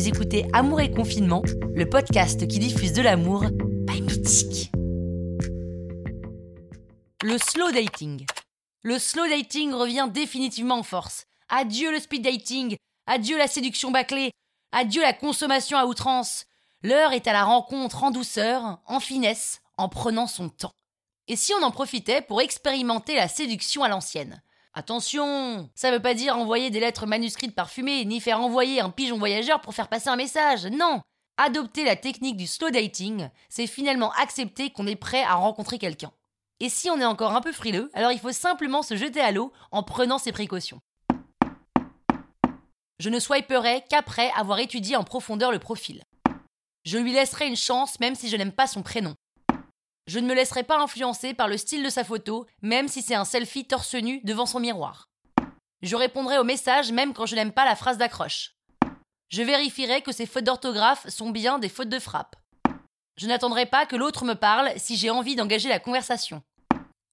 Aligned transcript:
Vous 0.00 0.08
écoutez 0.08 0.46
Amour 0.54 0.80
et 0.80 0.90
Confinement, 0.90 1.42
le 1.74 1.86
podcast 1.86 2.48
qui 2.48 2.58
diffuse 2.58 2.94
de 2.94 3.02
l'amour 3.02 3.44
by 3.50 4.00
Mythique. 4.00 4.72
Le 7.22 7.36
slow 7.36 7.70
dating. 7.70 8.24
Le 8.82 8.98
slow 8.98 9.28
dating 9.28 9.74
revient 9.74 10.08
définitivement 10.10 10.78
en 10.78 10.82
force. 10.82 11.26
Adieu 11.50 11.92
le 11.92 12.00
speed 12.00 12.22
dating, 12.22 12.76
adieu 13.06 13.36
la 13.36 13.46
séduction 13.46 13.90
bâclée, 13.90 14.30
adieu 14.72 15.02
la 15.02 15.12
consommation 15.12 15.76
à 15.76 15.84
outrance. 15.84 16.46
L'heure 16.82 17.12
est 17.12 17.26
à 17.26 17.34
la 17.34 17.44
rencontre 17.44 18.02
en 18.02 18.10
douceur, 18.10 18.80
en 18.86 19.00
finesse, 19.00 19.60
en 19.76 19.90
prenant 19.90 20.26
son 20.26 20.48
temps. 20.48 20.72
Et 21.28 21.36
si 21.36 21.52
on 21.52 21.62
en 21.62 21.70
profitait 21.70 22.22
pour 22.22 22.40
expérimenter 22.40 23.16
la 23.16 23.28
séduction 23.28 23.84
à 23.84 23.90
l'ancienne? 23.90 24.42
Attention, 24.72 25.68
ça 25.74 25.90
veut 25.90 26.00
pas 26.00 26.14
dire 26.14 26.36
envoyer 26.36 26.70
des 26.70 26.78
lettres 26.78 27.06
manuscrites 27.06 27.56
parfumées, 27.56 28.04
ni 28.04 28.20
faire 28.20 28.40
envoyer 28.40 28.80
un 28.80 28.90
pigeon 28.90 29.18
voyageur 29.18 29.60
pour 29.60 29.74
faire 29.74 29.88
passer 29.88 30.08
un 30.08 30.16
message. 30.16 30.66
Non 30.66 31.02
Adopter 31.38 31.84
la 31.84 31.96
technique 31.96 32.36
du 32.36 32.46
slow 32.46 32.70
dating, 32.70 33.30
c'est 33.48 33.66
finalement 33.66 34.12
accepter 34.12 34.70
qu'on 34.70 34.86
est 34.86 34.94
prêt 34.94 35.24
à 35.24 35.34
rencontrer 35.34 35.78
quelqu'un. 35.78 36.12
Et 36.60 36.68
si 36.68 36.88
on 36.88 37.00
est 37.00 37.04
encore 37.04 37.34
un 37.34 37.40
peu 37.40 37.50
frileux, 37.50 37.90
alors 37.94 38.12
il 38.12 38.20
faut 38.20 38.30
simplement 38.30 38.82
se 38.82 38.94
jeter 38.94 39.20
à 39.20 39.32
l'eau 39.32 39.52
en 39.72 39.82
prenant 39.82 40.18
ses 40.18 40.30
précautions. 40.30 40.78
Je 43.00 43.08
ne 43.08 43.18
swiperai 43.18 43.82
qu'après 43.88 44.30
avoir 44.36 44.60
étudié 44.60 44.94
en 44.94 45.04
profondeur 45.04 45.50
le 45.50 45.58
profil. 45.58 46.02
Je 46.84 46.98
lui 46.98 47.12
laisserai 47.12 47.48
une 47.48 47.56
chance 47.56 47.98
même 47.98 48.14
si 48.14 48.28
je 48.28 48.36
n'aime 48.36 48.52
pas 48.52 48.66
son 48.66 48.82
prénom. 48.82 49.14
Je 50.06 50.18
ne 50.18 50.26
me 50.26 50.34
laisserai 50.34 50.64
pas 50.64 50.80
influencer 50.80 51.34
par 51.34 51.48
le 51.48 51.56
style 51.56 51.82
de 51.82 51.88
sa 51.88 52.04
photo, 52.04 52.46
même 52.62 52.88
si 52.88 53.02
c'est 53.02 53.14
un 53.14 53.24
selfie 53.24 53.66
torse 53.66 53.94
nu 53.94 54.20
devant 54.24 54.46
son 54.46 54.60
miroir. 54.60 55.08
Je 55.82 55.96
répondrai 55.96 56.38
au 56.38 56.44
message 56.44 56.92
même 56.92 57.14
quand 57.14 57.26
je 57.26 57.34
n'aime 57.34 57.52
pas 57.52 57.64
la 57.64 57.76
phrase 57.76 57.98
d'accroche. 57.98 58.54
Je 59.30 59.42
vérifierai 59.42 60.02
que 60.02 60.12
ses 60.12 60.26
fautes 60.26 60.44
d'orthographe 60.44 61.08
sont 61.08 61.30
bien 61.30 61.58
des 61.58 61.68
fautes 61.68 61.88
de 61.88 61.98
frappe. 61.98 62.36
Je 63.16 63.26
n'attendrai 63.26 63.66
pas 63.66 63.86
que 63.86 63.96
l'autre 63.96 64.24
me 64.24 64.34
parle 64.34 64.72
si 64.76 64.96
j'ai 64.96 65.10
envie 65.10 65.36
d'engager 65.36 65.68
la 65.68 65.78
conversation. 65.78 66.42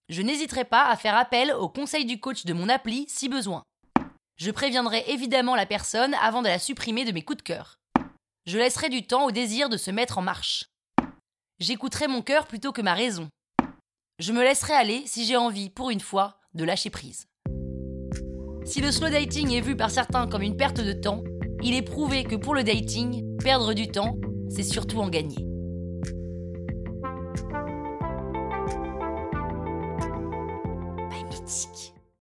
Je 0.09 0.21
n'hésiterai 0.21 0.63
pas 0.63 0.85
à 0.85 0.95
faire 0.95 1.15
appel 1.15 1.53
au 1.53 1.69
conseil 1.69 2.05
du 2.05 2.19
coach 2.19 2.45
de 2.45 2.53
mon 2.53 2.69
appli 2.69 3.05
si 3.09 3.29
besoin. 3.29 3.63
Je 4.37 4.51
préviendrai 4.51 5.03
évidemment 5.07 5.55
la 5.55 5.65
personne 5.65 6.13
avant 6.15 6.41
de 6.41 6.47
la 6.47 6.59
supprimer 6.59 7.05
de 7.05 7.11
mes 7.11 7.23
coups 7.23 7.37
de 7.37 7.43
cœur. 7.43 7.75
Je 8.45 8.57
laisserai 8.57 8.89
du 8.89 9.05
temps 9.05 9.25
au 9.25 9.31
désir 9.31 9.67
de 9.67 9.77
se 9.77 9.91
mettre 9.91 10.17
en 10.17 10.21
marche. 10.21 10.65
J'écouterai 11.59 12.07
mon 12.07 12.21
cœur 12.21 12.45
plutôt 12.45 12.71
que 12.71 12.83
ma 12.83 12.93
raison. 12.93 13.29
Je 14.19 14.31
me 14.31 14.43
laisserai 14.43 14.73
aller 14.73 15.01
si 15.07 15.25
j'ai 15.25 15.37
envie, 15.37 15.71
pour 15.71 15.89
une 15.89 15.99
fois, 15.99 16.37
de 16.53 16.63
lâcher 16.63 16.91
prise. 16.91 17.25
Si 18.63 18.79
le 18.79 18.91
slow 18.91 19.09
dating 19.09 19.51
est 19.51 19.61
vu 19.61 19.75
par 19.75 19.89
certains 19.89 20.27
comme 20.27 20.43
une 20.43 20.55
perte 20.55 20.81
de 20.81 20.93
temps, 20.93 21.23
il 21.63 21.73
est 21.73 21.81
prouvé 21.81 22.25
que 22.25 22.35
pour 22.35 22.53
le 22.53 22.63
dating, 22.63 23.37
perdre 23.39 23.73
du 23.73 23.87
temps, 23.87 24.17
c'est 24.49 24.61
surtout 24.61 24.99
en 24.99 25.09
gagner. 25.09 25.47